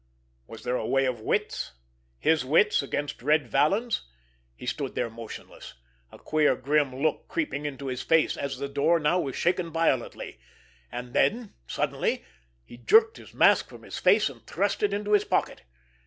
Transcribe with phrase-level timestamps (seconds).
[0.47, 1.73] Was there a way of wits?
[2.17, 4.07] His wits against Red Vallon's!
[4.55, 5.75] He stood there motionless,
[6.11, 10.39] a queer, grim look creeping into his face, as the door now was shaken violently.
[10.91, 12.25] And then, suddenly,
[12.65, 15.61] he jerked his mask from his face, and thrust it into his pocket.